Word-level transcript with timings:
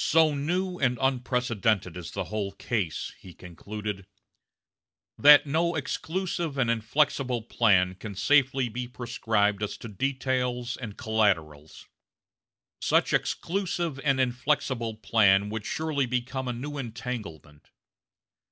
"So 0.00 0.34
new 0.34 0.80
and 0.80 0.98
unprecedented 1.00 1.96
is 1.96 2.10
the 2.10 2.24
whole 2.24 2.50
case," 2.50 3.12
he 3.16 3.32
concluded, 3.32 4.08
"that 5.16 5.46
no 5.46 5.76
exclusive 5.76 6.58
and 6.58 6.68
inflexible 6.68 7.42
plan 7.42 7.94
can 7.94 8.16
safely 8.16 8.68
be 8.68 8.88
prescribed 8.88 9.62
as 9.62 9.76
to 9.76 9.86
details 9.86 10.76
and 10.76 10.98
collaterals. 10.98 11.86
Such 12.80 13.12
exclusive 13.12 14.00
and 14.02 14.18
inflexible 14.18 14.96
plan 14.96 15.48
would 15.48 15.64
surely 15.64 16.06
become 16.06 16.48
a 16.48 16.52
new 16.52 16.76
entanglement. 16.76 17.70